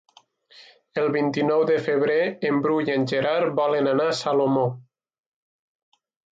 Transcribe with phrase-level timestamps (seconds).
[1.01, 2.17] El vint-i-nou de febrer
[2.51, 4.67] en Bru i en Gerard volen anar a Salomó.